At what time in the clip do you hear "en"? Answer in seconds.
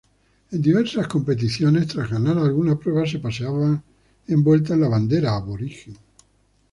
0.49-0.59, 4.73-4.81